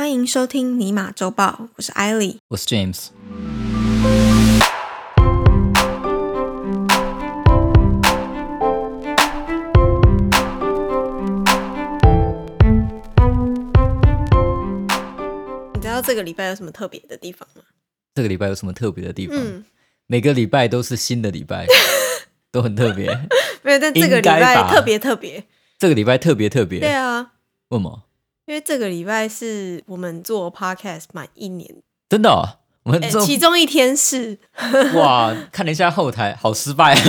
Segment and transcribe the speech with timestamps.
[0.00, 2.38] 欢迎收听尼玛周报，我是艾莉。
[2.48, 3.08] 我是 James。
[15.74, 17.62] 你知道这个礼拜有什么特别的地方吗？
[18.14, 19.36] 这个礼拜有什么特别的地方？
[19.38, 19.66] 嗯，
[20.06, 21.66] 每个礼拜都是新的礼拜，
[22.50, 23.06] 都很特别。
[23.60, 25.44] 没有，但这个礼拜特别特别。
[25.78, 27.32] 这个礼拜特别特别，对啊，
[27.68, 28.04] 为什么？
[28.50, 31.72] 因为这个礼拜是我们做 podcast 满一年，
[32.08, 32.42] 真的哦、
[32.82, 34.36] 我们其中一天是
[34.96, 36.96] 哇，看了一下后台，好失败。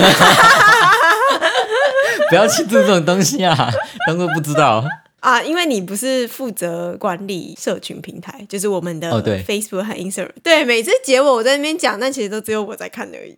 [2.30, 3.72] 不要庆祝这种东西啊，
[4.06, 4.84] 当做不知道。
[5.18, 9.10] 啊，因为你不是负责管理社群平台，就是我们的
[9.42, 10.30] Facebook 和 Instagram。
[10.44, 13.36] 对，每次结尾我在那边讲，但其实都只有我在看而已。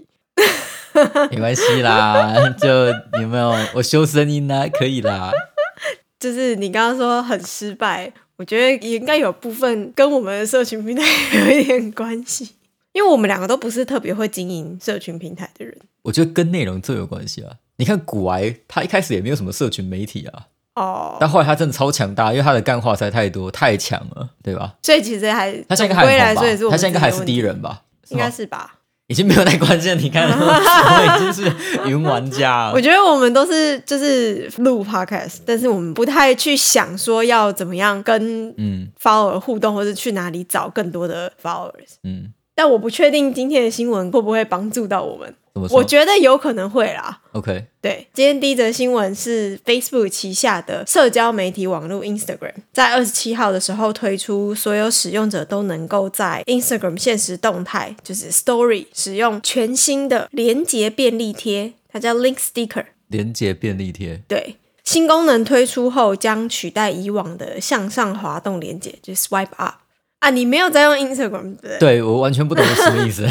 [1.31, 2.69] 没关系啦，就
[3.19, 5.33] 有没有我修声音啦、可以啦。
[6.25, 11.03] 就是你刚刚说很失败，我觉得也应该有部分跟我们的社群平台
[11.35, 12.49] 有一点关系，
[12.93, 15.77] 因为我们两个都不是特别会经营社群平台的人。
[16.01, 17.53] 我觉得跟内容最有关系啊。
[17.77, 24.77] 你看古癌，他一开始也没有什么社群媒体啊，哦，但后来他真的超强大，因为他的干话实在太多，太强了，对吧？
[24.83, 26.41] 所以其实还他现在还很红吧？
[26.41, 27.83] 说也是他现在应该还是第一，人吧？
[28.09, 28.77] 应该是吧？
[29.15, 31.53] 已经没有太关键，你看， 我已经是
[31.87, 32.81] 云玩家了我。
[32.81, 41.95] 觉得我们都是就是录 podcast，但是我们不太去想说要怎么样跟嗯 follower 互动，或者去哪里找更多的 followers。
[42.03, 45.33] 嗯，但我不确定今天的新闻会不会帮助到我们？
[45.71, 47.21] 我觉得有可能会啦。
[47.31, 62.87] OK，对，今天第一则新闻是 Facebook 旗下的社交媒体网络 Instagram 在二十七号的时候推出，所有使用者都能够在 Instagram 现实动态，就是 Story 使用全新的连接便利贴，它叫 Link Sticker。
[63.07, 69.77] 连接便利贴，对，新功能推出后将取代以往的向上滑动连接，就是 Swipe Up。
[70.19, 73.25] 啊，你没有在用 Instagram 对我完全不懂是什么意思。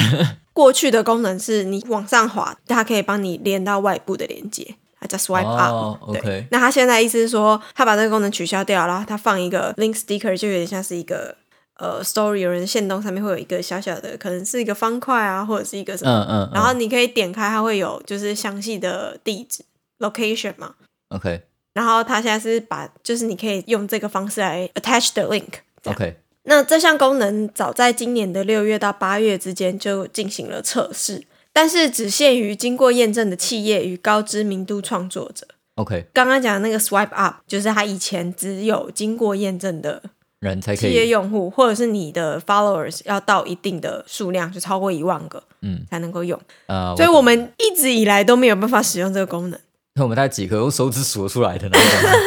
[0.53, 5.73] 过去的功能是你往上滑，它可以帮你连到外部的连接，它叫 Swipe Up。
[5.73, 11.35] 哦对那他现在意思是说，他把这个功能取消掉，然后他放一个 Link Sticker，就有点像是一个
[11.77, 19.63] 呃 Story，有人线动上面会有一个小小的，可能是一个方块啊，或者是一个什么，嗯嗯，然后你可以点开，它会有就是详细的地址
[19.99, 20.75] location 嘛。
[21.09, 21.41] OK
[21.73, 25.47] 然后他现在是把，就是你可以用这个方式来 attach the link。
[25.85, 31.23] OK，那这项功能早在今年的六月到八月之间就进行了测试，
[31.53, 35.47] 但是只限于经过验证的企业与高知名度创作者。
[35.75, 40.03] OK，刚刚讲的那个 Swipe Up，就是他以前只有经过验证的
[40.39, 46.39] 人才可以，业用户，或者是你的 followers 要到一定的数量，就超过一万个，嗯，才能够用。
[46.67, 49.59] 呃，所以我们一直以来都没有办法使用这个功能。
[49.95, 52.19] 那我们大概几个用手指数得出来的那种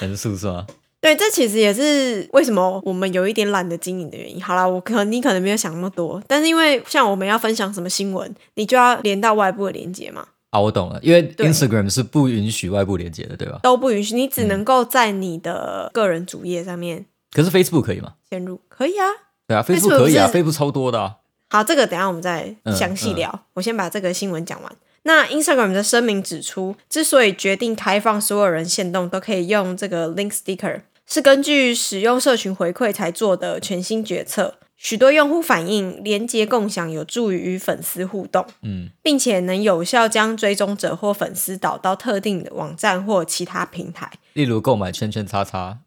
[0.00, 0.66] 人数是吗？
[1.02, 4.40] 对，这其实也是为什么我们有一点懒得经营的原因。
[4.40, 13.58] 好啦，我可能你可能没有想那么多，但是因为像我们要分享什么新闻，你就要连到外部的连接嘛，啊，我懂了，因为 Instagram 是不允许外部连接的，对吧？
[13.64, 18.14] 都不允许，你嗯只能够在你的个人主页上面可是 Facebook 可以吗？
[18.30, 19.06] 嵌入，可以啊。
[19.48, 21.16] 对啊 Facebook，Facebook 可以啊，Facebook 超多的啊。
[21.48, 23.46] 好，这个等一下我们再嗯详细聊。
[23.54, 24.72] 我先把这个新闻讲完。
[25.02, 34.58] 那 Instagram 的声明指出，之所以决定开放所有人限动都可以用这个 Link Sticker，是根据使用社群回馈才做的全新决策。
[34.76, 45.78] 许多用户反映，连接共享有助于与粉丝互动，嗯，并且能有效将追踪者或粉丝导到特定的网站或其他平台，例如购买圈圈叉叉，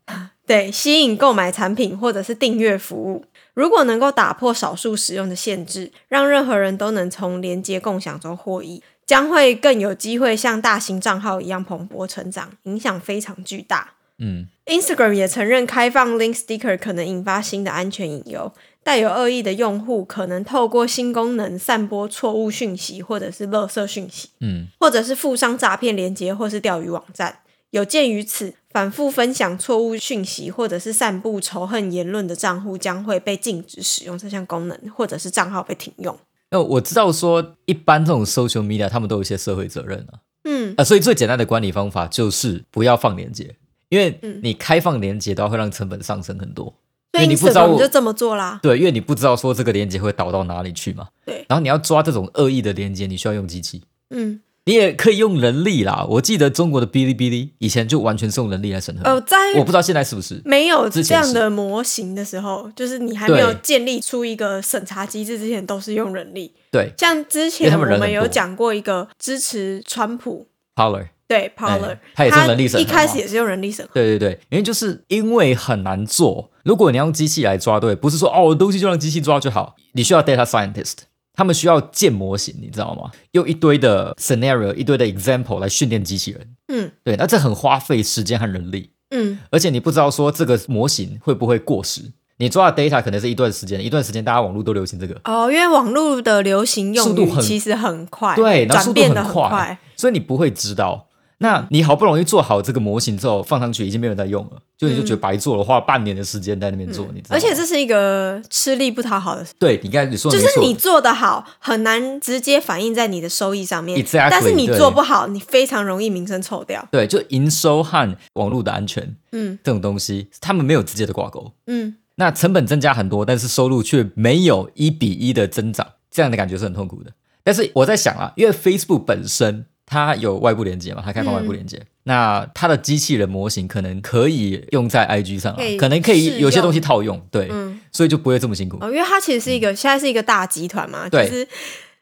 [0.47, 3.25] 对，吸引购买产品或者是订阅服务。
[3.53, 13.95] 如果能够打破少数使用的限制，让任何人都能从连接共享中获益，将会更有机会像大型账号一样蓬勃成长，影响非常巨大。
[14.19, 18.51] 嗯，Instagram 也承认开放 Link Sticker 可能引发新的安全隐忧，
[18.83, 27.39] 带有恶意的用户可能透过新功能散播错误讯息或者是垃圾讯息，嗯，或者是附上诈骗链接或是钓鱼网站。
[27.71, 36.17] 有鉴于此，反复分享错误讯息或者是散布仇恨言论的账户将会被禁止使用这项功能，或者是账号被停用。
[36.51, 43.57] 那我知道说，一般这种 social media 他们都有一些社会责任啊，嗯，啊，所以最简单的管理方法就是不要放链接，
[43.89, 46.73] 因为嗯你开放连接的话会让成本上升很多。
[47.13, 48.59] 所以你不知道我就这么做啦。
[48.61, 51.07] 对，因为你不知道说这个连接会导到哪里去嘛。
[51.25, 56.05] 对，然后你要抓这种恶意的连接，你需要用机器，嗯，你也可以用人力啦。
[56.09, 60.41] 我记得中国的哔哩哔哩以前就完全是用人力来审核，呃，在我不知道现在是不是。
[60.43, 66.51] 没有这样的模型的时候，就是你还没有建立出一个审查机制之前，都是用人力。
[66.69, 73.93] 对像之前我们有讲过一个支持川普，，Power，对 Parler，、哎它也是用人力审核一开始也是用人力审核。
[73.93, 76.51] 对对对，因为就是因为很难做。
[76.63, 80.93] 如果你要用机器来抓，对，不是说哦，东西就让机器抓就好，你需要 data scientist，
[81.33, 83.11] 他们需要建模型，你知道吗？
[83.31, 86.47] 用一堆的 scenario、一堆的 example 来训练机器人。
[86.67, 92.01] 嗯对，那这很花费时间和人力，嗯，而且你不知道说这个模型会不会过时。
[92.37, 99.77] 你抓的 data 可能是一段时间，一段时间大家网络都流行这个，哦，因为网络的流行用速度其实很快，对，然后速度很，快。
[99.95, 101.07] 所以你不会知道。
[101.39, 114.01] 那你好不容易做好这个模型之后放上去，已经没有人在用了，就你就觉得白做了，花了半年的时间在那边做，你而且这是一个吃力不讨好的事，对你刚才你说的，就是你做的好，很难直接反映在你的收益上面。
[114.01, 116.87] Exactly，但是你做不好，你非常容易名声臭掉。
[116.91, 121.51] 对，就营收和网络的安全嗯这种东西，他们没有直接的挂钩。
[121.67, 127.11] 嗯，那成本增加很多，但是收入却没有一比一的增长，这样的感觉是很痛苦的。
[127.43, 138.77] 但是我在想啊，因为 Facebook 本身它有外部连接嘛，它开放外部连接，那它的机器人模型可能可以用在 IG 上、啊可，可能可以有些东西套用，对，嗯所以就不会这么辛苦。
[138.81, 141.47] 哦，因为它其实是一个、现在是一个大集团嘛，就对是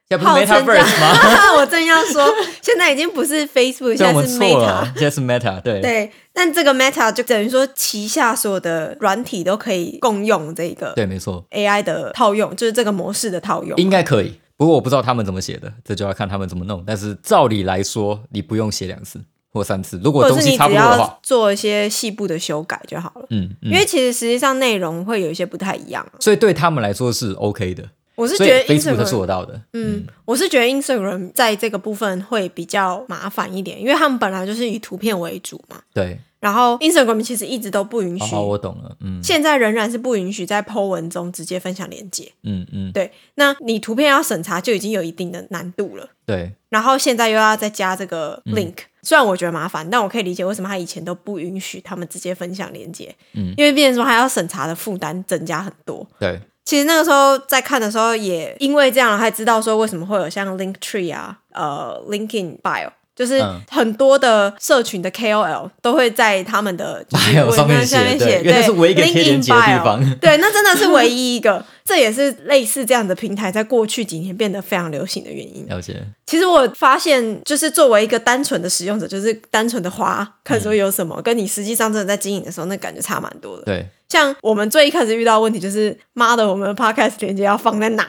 [0.09, 1.56] 现在不是号称这样 Metaverse 吗？
[1.59, 13.77] 我正要说，现在已经不是 Facebook，现在是 Meta。，现在是 Meta，对，对，但这个 Meta 就等于说旗下所有的软体都可以共用这个对，没错，AI 的套用，就是这个模式的套用。
[13.77, 14.39] 应该可以。
[14.58, 16.84] 不过我不知道他们怎么写的，这就要看他们怎么弄。
[16.86, 19.20] 但是照理来说，你不用写两次
[19.52, 23.26] 或三次，如果东西差不多的话，做一些细部的修改就好了。
[23.30, 26.16] 嗯，嗯因为其实实际上内容会有一些不太一样啊。
[26.20, 27.84] 所以对他们来说是 OK 的。
[28.15, 35.81] 我是觉得 Instagram，做到的，嗯，我是觉得 Instagram 在这个部分会比较麻烦一点，因为他们本来就是以图片为主嘛。
[35.94, 39.21] 对，然后 Instagram 其实一直都不允许，哦，我懂了，嗯。
[39.24, 42.31] 现在仍然是不允许在 po 文中直接分享链接。
[42.44, 48.54] 嗯嗯，对，那你图片要审查就已经有一定的难度了，对，然后现在又要再加这个嗯。
[48.54, 53.54] link，、虽然我觉得麻烦，但我可以理解为什么他以前都不允许他们直接分享链接，嗯。
[53.57, 56.06] 因为变成说还要审查的负担增加很多。
[56.19, 71.63] 对，其实那个时候在看的时候，也因为这样，还知道说为什么会有像 Linktree 啊、呃 LinkedIn Bio，就是嗯很多的社群的 KOL 都会在他们的就是文上面章下面写，对因为那是唯一一个贴链接的地方 对，那真的是唯一一个。
[71.86, 75.68] 这也是类似这样的平台，在过去几年变得非常流行的原因。
[75.68, 83.63] 了解，其实我发现，就是作为一个单纯的使用者，就是单纯的花，看说有什么，跟你实际上真的在经营的时候，那感觉差蛮多的。
[83.63, 88.07] 对，像我们最一开始遇到的问题就是，妈的，我们的 podcast 连接要放在哪？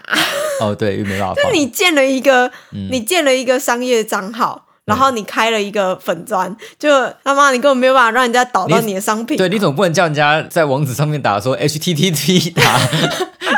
[0.61, 2.91] 哦，对，没办法 就，你建了一个，嗯。
[2.93, 6.91] 你建了一个商业账号，然后你开了一个粉砖，就
[7.25, 9.39] 他妈你根本没有办法让人家导到你你的商品。
[9.39, 12.79] 对你总不能叫人家在网址上面打说 HTTP 打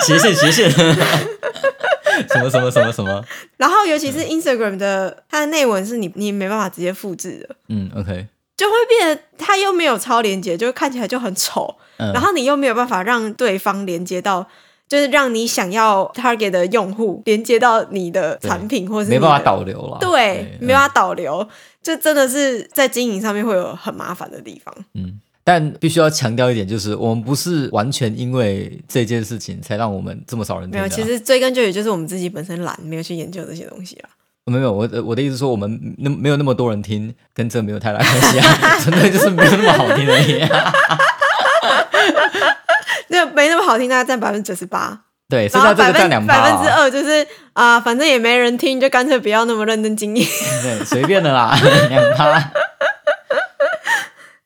[0.07, 3.25] 斜线斜线，什么什么什么什么，
[3.57, 11.77] 然后尤其是 Instagram 的它的内文是你你没办法直接复制的，嗯，OK，就会变得它又没有超连接，就看起来就很丑。
[11.99, 14.47] 嗯然后你又没有办法让对方连接到，
[14.87, 21.49] 就是让你想要 target 的用户连接到你的产品，或是没办法导流了，对，没嗯办法导流，
[21.83, 24.75] 就真的是在经营上面会有很麻烦的地方。
[24.93, 30.87] 嗯，但必须要强调一点，就是我们不是完全因为这件事情才让我们这么少人没有。
[30.87, 34.11] 其实追根究底就是我们自己本身懒，没有去研究这些东西啊。
[34.49, 40.73] 没有，我的我的意思说，我们 那没有那么多人听，跟这没有太大关系啊， 纯粹就是没有那么好听而已、啊。
[43.09, 50.25] 那没那么好听，大概占百分之九十八，对，剩下这个占两百分之，二就是啊、反正也没人听，就干脆不要那么认真经营。
[50.63, 52.53] 对，随便的啦，两趴。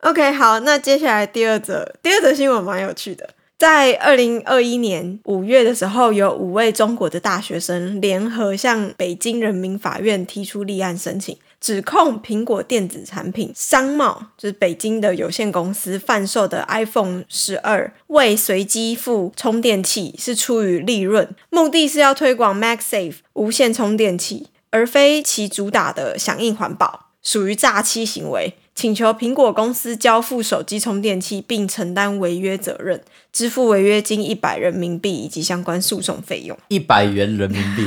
[0.00, 3.28] OK，好，那接下来第二则，第二则新闻蛮有趣的。
[3.60, 27.08] 在二零二一年五月的时候，有五位中国的大学生联合向北京人民法院提出立案申请，指控苹果电子产品商贸，就是北京的有限公司贩售的 iPhone 十二未随机附充电器是出于利润，目的是要推广 MagSafe 无线充电器，而非其主打的响应环保。
[27.22, 36.56] 属于诈欺行为，请求苹果公司交付手机充电器，并承担违约责任，支付违约金一百人民币以及相关诉讼费用。
[36.68, 37.82] 一百元人民币。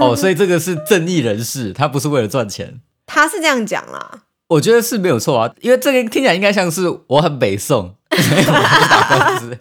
[0.00, 2.80] 哦，所以这个是正义人士，他不是为了赚钱。
[3.06, 9.58] 他是这样讲啦，我觉得是没有错啊，因为这个听起来应该像是我很北宋， 所以我不打官司，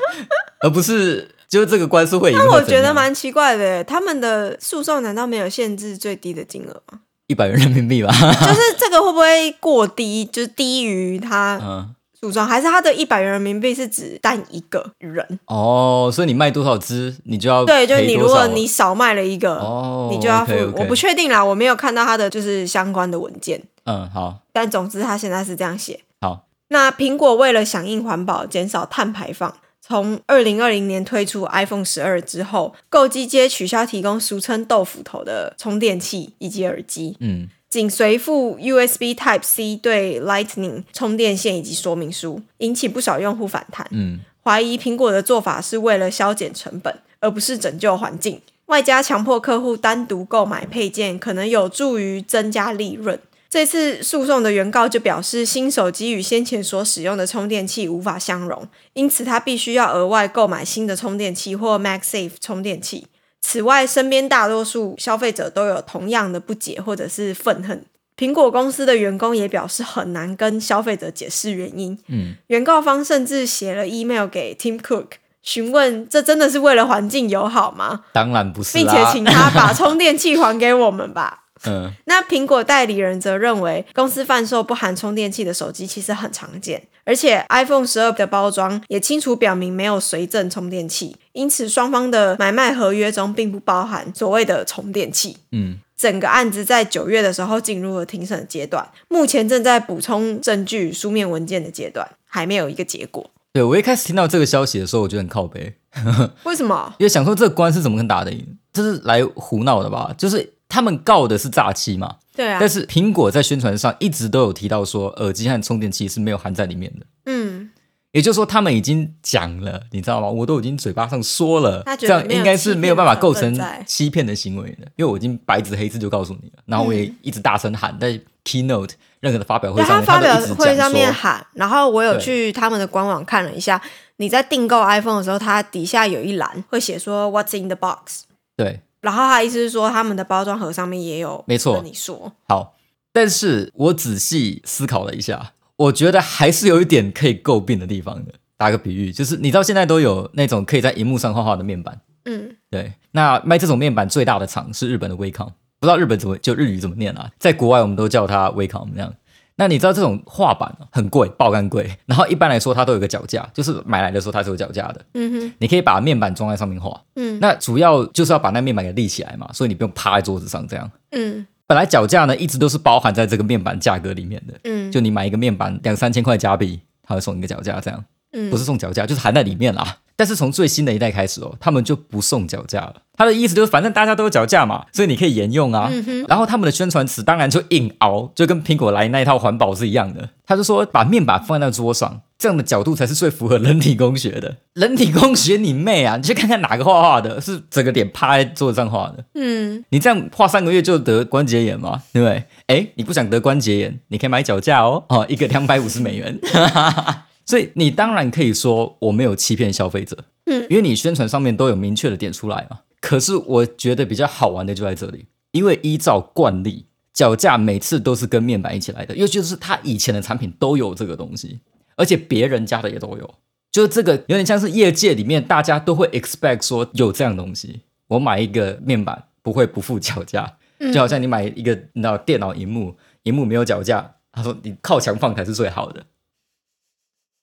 [0.62, 2.38] 而不是就是这个官司会赢。
[2.38, 7.00] 但我觉得蛮奇怪的，他们的诉讼难道没有限制最低的金额吗？
[7.32, 8.12] 一百元人民币吧。
[8.12, 15.40] 就是这个会不会过低，就是低于他嗯，诉讼，还是他的一百元人民币是指单一个人？
[15.46, 20.52] 哦，所以你卖多少只，你就要对，就是你如果你少卖了一个，哦，你就要付。
[20.76, 23.60] 我不确定啦，我没有看到他的就是相关的文件。
[23.86, 26.00] 嗯，好，但总之他现在是这样写。
[26.20, 29.52] 好，那苹果为了响应环保、减少碳排放，
[29.92, 48.40] 从二零二零年推出 iPhone 十二之后，购机街取消提供俗称“豆腐头”的充电器以及耳机，嗯，仅随附 USB Type C 对 Lightning 充电线以及说明书，引起不少用户反弹，嗯，怀疑苹果的做法是为了削减成本，而不是拯救环境。
[48.66, 53.20] 外加强迫客户单独购买配件，可能有助于增加利润。
[53.52, 63.08] 这次诉讼的原告就表示，新手机与先前所使用的充电器无法相容，因此他必须要额外购买新的充电器或 MagSafe 充电器。
[63.42, 67.84] 此外，身边大多数消费者都有同样的不解或者是愤恨。
[68.16, 71.98] 苹果公司的员工也表示很难跟消费者解释原因。
[72.08, 75.08] 嗯，原告方甚至写了 email 给 Tim Cook，
[75.42, 78.04] 询问这真的是为了环境友好吗？
[78.14, 79.10] 当然不是并且啦。
[79.12, 81.40] 请他把充电器还给我们吧。
[81.66, 95.36] 嗯，那苹果代理人则认为，公司贩售不含充电器的手机其实很常见，而且 iPhone 十二的包装也清楚表明没有随赠充电器，因此双方的买卖合约中并不包含所谓的充电器。
[95.52, 103.30] 嗯，整个案子在九月的时候进入了庭审阶段，目前正在补充证据、书面文件的阶段，还没有一个结果。
[103.52, 105.74] 对我一开始听到这个消息的时候，我觉得很靠背，
[106.44, 106.94] 为什么？
[106.98, 108.58] 因为想说这个官司怎么可能打得赢？
[108.72, 110.10] 这是来胡闹的吧？
[110.16, 112.56] 就是他们告的是诈欺嘛，对啊。
[112.58, 117.04] 但，是苹果在宣传上一直都有提到说，耳机和充电器是没有含在里面的。
[117.26, 117.70] 嗯，
[118.12, 120.28] 也就是说，他们已经讲了，你知道吗？
[120.28, 133.80] 我都已经嘴巴上说了，这样应该是没有办法构成欺骗的行为的，因为我已经白纸黑字就告诉你了，然后我也一直大声喊，在 keynote 任何的发表会上面，他发表会上，面喊，然后我有去他们的官网看了一下，
[134.16, 138.22] 你在订购 iPhone 的时候，它底下有一栏会写说 What's in the box，
[138.56, 142.74] 对，然后他意思是说他们的包装盒上面也有没错你说，好，
[143.12, 148.32] 但是我仔细思考了一下，我觉得还是有一点可以诟病的地方的。
[148.56, 157.28] 打个比喻，就是你知道现在都有那种可以在荧幕上画画的面板，嗯，对，那卖这种面板最大的厂是日本的 Wacom，不知道日本怎么就日语怎么念啊？
[157.40, 159.12] 在国外我们都叫它 Wacom 那样。
[159.56, 167.00] 那你知道这种画板啊很贵，爆肝贵，然后一般来说它都有个脚架，就是买来的时候它是有脚架的，嗯哼，你可以把面板装在上面画。
[167.16, 170.90] 嗯那主要就是要把那面板给立起来嘛，所以你不用趴在桌子上这样。
[171.10, 178.04] 嗯本来脚架呢一直都是包含在这个面板价格里面的，嗯，就你买一个面板两三千块加币，他会送你一个脚架这样。
[178.32, 179.98] 嗯不是送脚架，就是含在里面啦。
[180.14, 182.94] 但是从最新的一代开始哦，他们就不送脚架了。
[183.16, 185.88] 他的意思就是，反正大家都有脚架嘛，所以你可以沿用啊。
[185.90, 190.28] 嗯然后他们的宣传词当然就硬熬，就跟苹果来那一套环保是一样的。
[190.46, 194.58] 他就说把面板放在桌上，这样的角度才是最符合人体工学的。
[194.74, 196.16] 人体工学你妹啊！
[196.16, 199.24] 你去看看哪个画画的是整个脸趴在桌子上画的。
[199.34, 202.44] 嗯你这样画三个月就得关节炎嘛，对不对？
[202.66, 206.38] 哎，你不想得关节炎，你可以买脚架哦，哦，一个两百五十美元。
[207.52, 210.16] 所以你当然可以说我没有欺骗消费者，
[210.46, 212.80] 嗯因为你宣传上面都有明确的点出来嘛。
[212.98, 221.60] 可是我觉得比较好玩的就在这里，因为依照惯例，脚架每次都是跟面板一起来的，尤其是他以前的产品都有这个东西，
[221.94, 223.34] 而且别人家的也都有。
[223.70, 230.50] 就是这个有点像是业界里面大家都会 expect 说有这样东西，我买一个面板不会不附脚架，
[230.90, 236.02] 就好像你买一个你知道电脑荧幕，荧幕没有脚架，他说你靠墙放才是最好的。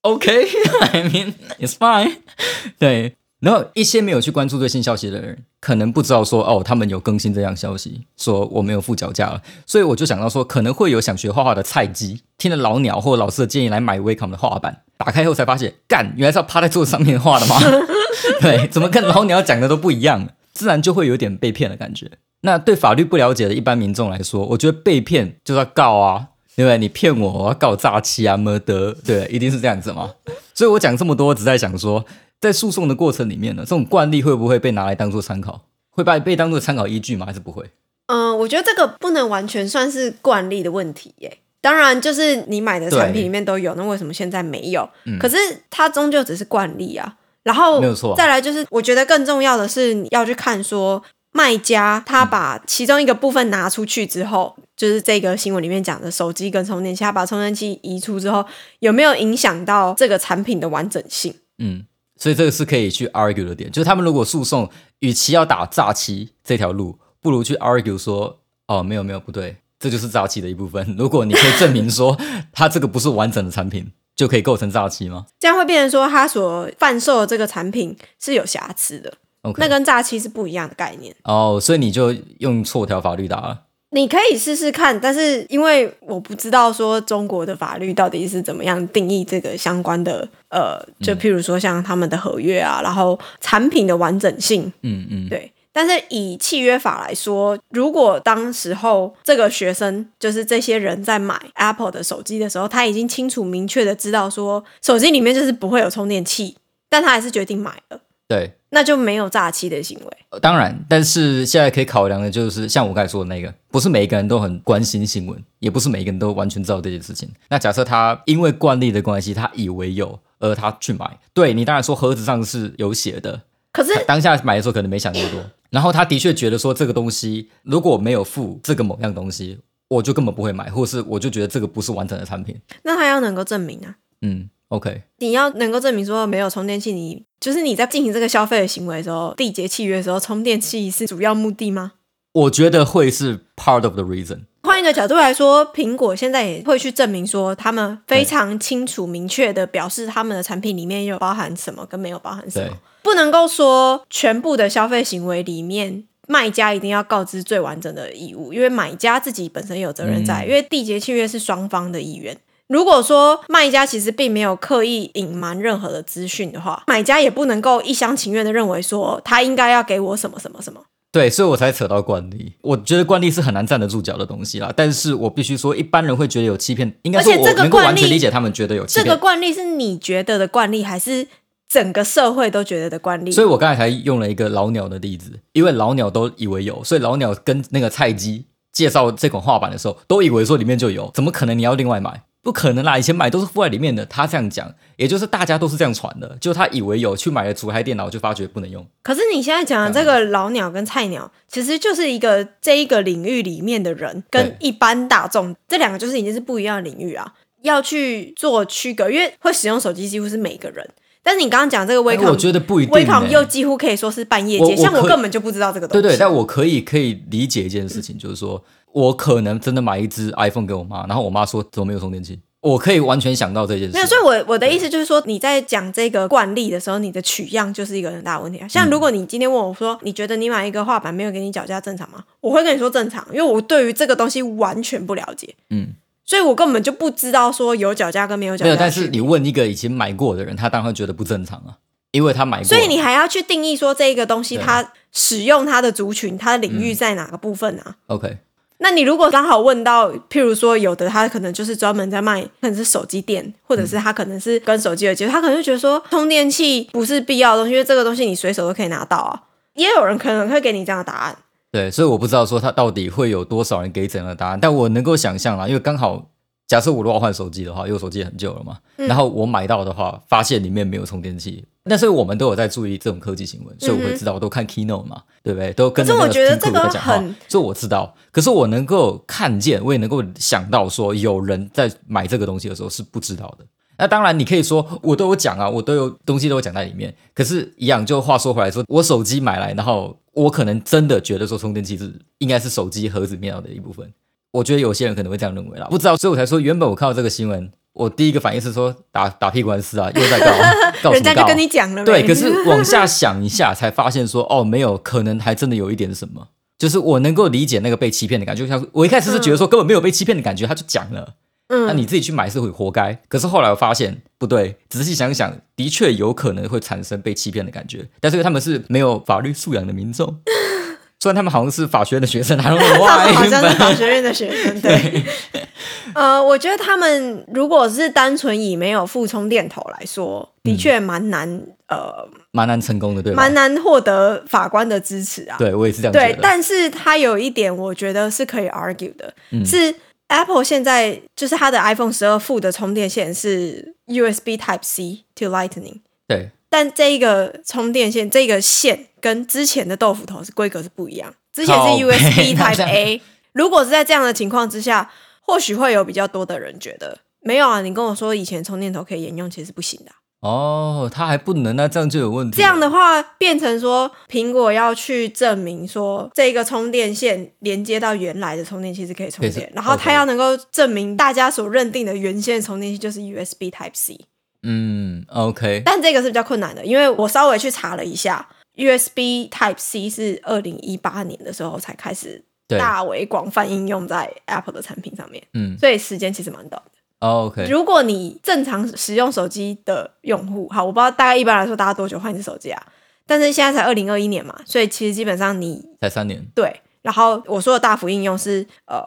[0.01, 2.17] OK，I、 mean it's fine。
[2.79, 17.57] 对，然后一些没有去关注最新消息的人，可能不知道说哦，他们有更新这样消息，说我没有付脚架了，所以我就想到说，可能会有想学画画的菜鸡，听了老鸟或老师的建议来买 Wacom 的画板，打开后才发现，干，原来是要趴在桌子上面画的吗？
[18.39, 22.09] 对，怎么跟老鸟讲的都不一样，自然就会有点被骗的感觉。
[22.41, 26.27] 那对法律不了解的一般民众来说，我觉得被骗就是要告啊，
[26.59, 26.77] 对不对？
[26.77, 30.11] 你骗我，我要告诈欺啊、么得，对，一定是这样子嘛。
[30.53, 32.03] 所以我讲这么多，只在想说，
[32.41, 35.61] 在诉讼的过程里面呢，这种惯例会不会被拿来当做参考？
[35.89, 37.25] 会被被当做参考依据吗？
[37.25, 37.63] 还是不会？
[38.07, 41.37] 嗯、我觉得这个不能完全算是惯例的问题耶。
[41.61, 44.89] 当然，就是你买的产品对里面都有，那为什么现在没有？
[45.05, 45.37] 嗯可是
[45.69, 47.15] 它终究只是惯例啊。
[47.43, 51.01] 然后没有错啊再来就是，我觉得更重要的是你要去看说，
[51.31, 58.45] 卖家他把其中一个部分拿出去之后，就是这个新闻里面讲的手机跟充电器，他把充电器移出之后，
[58.79, 61.35] 有没有影响到这个产品的完整性？
[61.57, 61.83] 嗯，
[62.15, 64.69] 所以这个是可以去 argue 的点，就是他们如果诉讼，
[64.99, 70.83] 与其要打诈欺这条路，不如去 argue 说，哦，没有没有不对，这就是诈欺的一部分。
[70.97, 72.17] 如果你可以证明说
[72.53, 79.13] 它这个不是完整的产品，就可以构成诈欺吗这样会变成说，他所贩售的这个产品是有瑕疵的
[79.57, 81.13] 那跟诈欺是不一样的概念。
[81.25, 83.63] 哦，所以你就用错条法律打了。
[83.91, 95.51] 你可以试试看，但是因为我不知道说中国的法律到底是怎么样定义这个相关的，呃，就譬如说像他们的合约啊，然后产品的完整性，嗯嗯，对。
[95.71, 106.57] 但是以契约法来说，如果当时候这个学生就是这些人在买 Apple 的手机的时候，他已经清楚明确的知道说手机里面就是不会有充电器，
[106.89, 110.17] 但他还是决定买了，对，那就没有诈欺的行为。
[110.29, 117.27] 呃当然，但是现在可以考量的就是像我刚才说的那个，不是每一个人都很关心新闻，也不是每一个人都完全知道这件事情。
[117.49, 123.41] 那假设他因为惯例的关系，他以为有，而他去买，对你当然说盒子上是有写的，
[123.73, 129.57] 可是当下买的时候可能没想那么多，然后他的确觉得说这个东西如果没有附这个某样东西，
[129.87, 132.55] 我就根本不会买，或是我就觉得这个不是完整的产品。
[132.83, 141.93] 那他要能够证明啊，嗯，OK，你要能够证明说没有充电器，你就是你在进行这个消费的行为的时候，缔结契约的时候，充电器是主要目的吗？
[142.31, 144.41] 我觉得会是 part of the reason。
[144.63, 156.05] 换一个角度来说，苹果现在也会去证明说，他们非常清楚、明确的表示他们的产品里面有包含什么跟没有包含什么，不能够说全部的消费行为里面。
[156.31, 162.37] 卖家一定要告知最完整的义务，因为买家自己本身有责任在，嗯因为缔结契约是双方的意愿。
[162.69, 170.83] 如果说卖家其实并没有刻意隐瞒任何的资讯的话，买家也不能够一厢情愿的认为说他应该要给我什么什么什么。
[171.11, 172.53] 对，所以我才扯到惯例。
[172.61, 174.71] 我觉得惯例是很难站得住脚的东西啦。
[174.75, 179.17] 但是我必须说，一般人会觉得有欺骗，应该说而且这个我能够完全惯例理解他们觉得有欺骗这个。
[179.17, 181.27] 惯例是你觉得的惯例，还是
[181.67, 183.31] 整个社会都觉得的惯例？
[183.31, 192.21] 所以我刚才才用了一个老鸟的例子，因为老鸟都以为有，所以老鸟跟那个菜鸡介绍这款画板的时候，都以为说里面就有，怎么可能你要另外买？
[192.49, 194.03] 不可能啦，以前买都是附在里面的。
[194.07, 198.83] 他这样讲，也就是大家都是这样传的，就他以为有，去买了主台电脑就发觉不能用。
[199.03, 210.89] 可是你现在讲的这个老鸟跟菜鸟，其实就是一个这一个领域里面的人跟一般大众这两个就是已经是不一样的领域啊，要去做区隔，因为会使用手机几乎是每个人。
[211.21, 213.29] 但是你刚刚讲这个微哎康，我觉得不一定、微康欸。
[213.29, 216.01] 又几乎可以说是半业界，像我根本就不知道这个东西。
[216.01, 223.93] 对对，但我可以可以理解一件事情，就是说我可能真的买一只 iPhone 给我妈，然后我妈说怎么没有充电器，我可以完全想到这件事。
[223.93, 228.67] 没有，所以我我的意思就是说，你在讲这个惯例的时候，你的取样就是一个很大的问题啊。
[228.67, 232.23] 像如果你今天问我说，你觉得你买一个画板没有给你脚架正常吗？
[232.41, 235.93] 我会跟你说正常，因为我对于这个东西完全不了解，嗯，
[236.25, 239.05] 所以我根本就不知道说有脚架跟没有脚没有，架的区别。
[239.05, 241.77] 但是你问一个已经买过的人，他当然会觉得不正常啊，
[242.11, 242.65] 因为他买过。
[242.65, 248.37] 所以你还要去定义说这一个东西它使用它的族群、它的领域在哪个部分啊？OK，
[248.81, 259.43] 那你如果刚好问到，譬如说有的他可能就是专门在卖，可能是手机店，或者是他可能是跟手机有接触，他可能就觉得说充电器不是必要的东西，因为这个东西你随手都可以拿到啊。
[259.75, 261.37] 也有人可能会给你这样的答案，
[261.71, 266.29] 对，所以我不知道说他到底会有多少人给怎样的答案，但我能够想象啦，因为刚好
[266.67, 271.65] 假设我如果要换手机的话，因为手机很旧了嘛，嗯然后我买到的话，发现里面没有充电器。
[271.85, 275.73] 但是我们都有在注意这种科技新闻，所以我会知道，我都看 Keynote 嘛，对不对？
[275.73, 278.13] 都跟着那个可是我觉得 Tim 这个在讲话很，所以我知道。
[278.31, 283.65] 可是我能够看见，我也能够想到说，有人在买这个东西的时候是不知道的。
[283.97, 287.13] 那当然，你可以说我都有讲啊，我都有东西都有讲在里面。
[287.33, 294.09] 可是，一样就话说回来说，我手机买来，然后我可能真的觉得说充电器是应该是手机盒子面料的一部分。
[294.51, 300.45] 我觉得有些人可能会这样认为啦，不知道，所以我才说，原本我看到这个新闻，我第一个反应是说打打屁官司啊，又在告，
[301.03, 301.11] 告什么告？
[301.11, 306.47] 人家就跟你讲了呗，对，可是往下想一下，才发现说，哦，没有，可能还真的有一点什么。
[306.77, 311.33] 就是我能够理解那个被欺骗的感觉，就像我一开始是觉得说根本没有被欺骗的感觉，他就讲了，
[311.67, 313.19] 嗯那你自己去买是会活该。
[313.27, 318.07] 可是后来我发现不对，仔细想想，的确有可能会产生被欺骗的感觉。
[318.21, 320.39] 但是他们是没有法律素养的民众，
[321.19, 325.23] 虽然他们好像是法学院的学生，还有他们好像是法学院的学生，对。
[326.15, 333.41] 呃，我觉得他们如果是单纯以没有附充电头来说，的确蛮难，呃，蛮难成功的，对吧？
[333.43, 335.57] 蛮难获得法官的支持啊。
[335.57, 339.93] 对我也是这样觉对，但是它有一点，我觉得是可以 argue 的，嗯是
[340.27, 353.21] Apple 现在就是它的 iPhone 十二附的充电线是 USB Type C to Lightning，对但这一个充电线这个线跟之前的豆腐头是规格是不一样，之前是 USB Type A。
[353.53, 355.09] 如果是在这样的情况之下，
[355.49, 362.55] 或许会有比较多的人觉得没有啊，你跟我说以前充电头可以沿用，其实不行的啊、哦，它还不能，那这样就有问题。
[362.55, 374.17] 这样的话，变成说苹果要去证明说这个充电线连接到原来的充电器是可以充电然后它要能够证明大家所认定的原线充电器就是 USB Type C，
[374.63, 386.91] 嗯，OK，但这个是比较困难的，因为我稍微去查了一下，USB Type C 是二零一八年的时候才开始对，大为广泛应用在 Apple 的产品上面，嗯、所以时间其实蛮短的。
[387.19, 392.81] 哦、，OK，如果你正常使用手机的用户，好，我不知道大概一般来说大家多久换一次手机啊？
[393.25, 399.03] 但是现在才二零二一年嘛，所以其实基本上你才三年，对，然后我说的大幅应用是呃，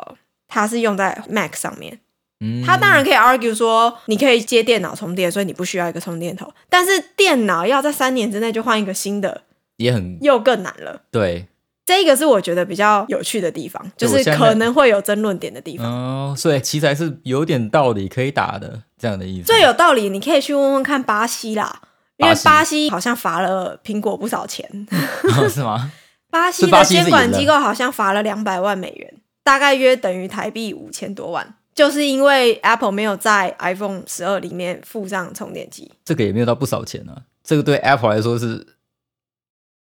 [0.46, 1.98] 它是用在 Mac 上面。
[2.44, 6.52] 嗯，它当然可以 argue 说，你可以接电脑充电，所以你不需要一个充电头。
[6.68, 9.42] 但是电脑要在三年之内就换一个新的，
[9.76, 11.02] 也很又更难了。
[11.10, 11.46] 对，
[11.84, 15.86] 这个是我觉得比较有趣的地方，就是可能会有争论点的地方。
[15.86, 19.46] 哦，所以其实还是有点道理可以打的这样的意思。
[19.46, 21.80] 最有道理，你可以去问问看巴西啦，
[22.18, 24.64] 因为巴西好像罚了苹果不少钱。
[25.36, 25.90] 哦是吗？
[26.30, 35.92] 巴西的监管机构好像罚了两百万美元，大概约等于台币五千多万，就是因为 Apple 没有在 iPhone 十二里面附上充电器。
[36.04, 38.66] 这个也没有到不少钱啊，这个对 Apple 来说是，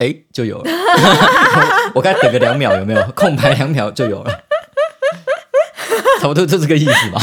[0.02, 0.64] 哎就有了。
[0.72, 3.02] 我我该等个两秒有没有？
[3.16, 4.44] 空白两秒就有了，
[6.20, 7.22] 差不多就这个意思吧。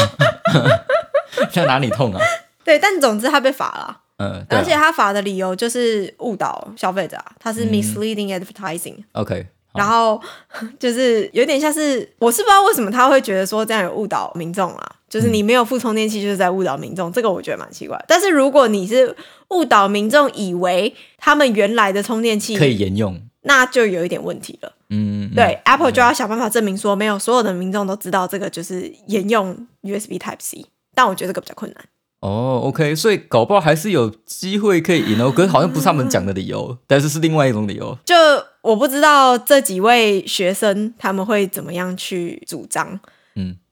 [1.53, 2.21] 在哪里痛啊？
[2.65, 10.21] 对，但总之他被罚了，嗯，而且他罚的理由就是误导消费者啊，他是嗯 misleading advertising，、OK，然后
[10.79, 18.03] 就是有点像是我是不知道为什么他会觉得说这样有误导民众啦，就是嗯你没有附充电器就是在误导民众，这个我觉得蛮奇怪。
[18.07, 19.15] 但是如果你是
[19.51, 23.21] 误导民众以为他们原来的充电器可以沿用。
[23.43, 24.73] 那就有一点问题了。
[24.91, 31.83] 嗯，嗯对、a p p l e 就要想办法证明说，没有所有的民众都知道这个就是沿用 USB Type C，但我觉得这个比较困难。
[32.21, 35.33] 哦，OK，所以搞不好还是有机会可以赢哦。
[35.35, 37.97] 可是好像不是他们讲的理由，但是是另外一种理由。
[38.05, 38.15] 就
[38.61, 43.01] 我不知道这几位学生他们会怎么样去主张。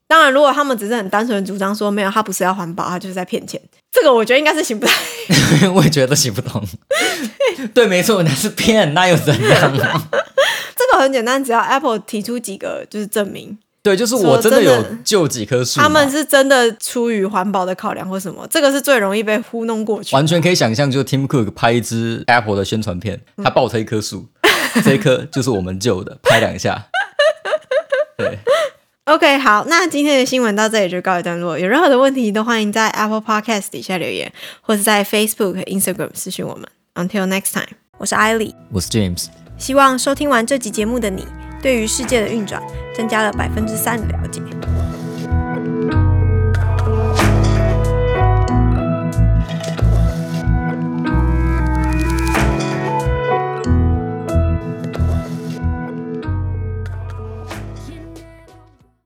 [0.07, 4.93] 嗯，当然，如果他们只是很单纯的主张说没有，他不是要环保，他就是在骗钱，这个我觉得应该是行不太。
[5.75, 6.63] 我也觉得行不通。
[7.73, 9.73] 对，没错，那是骗，那又怎样？
[10.75, 20.15] 这个很简单，只要 Apple 提出几个就是证明，对，就是我真的有救几棵树，他们是真的出于环保的考量或什么，这个是最容易被糊弄过去。
[20.15, 24.27] 完全可以想象，就 Tim Cook 拍一支 Apple 的宣传片，他抱着一棵树，
[24.85, 26.87] 这一棵就是我们救的，拍两下。
[28.17, 28.37] 对，
[29.07, 31.57] OK，好，那今天的新闻到这里就告一段落。
[31.57, 36.67] 有任何的问题都欢迎在 Apple Podcast 底下留言，或是在 Facebook、Instagram 私讯我们。
[36.95, 38.53] Until next time，我是艾莉。
[38.69, 41.25] 我是 James，希望收听完这集节目的你，
[41.63, 42.61] 对于世界的运转
[42.93, 44.41] 增加了百分之三的了解。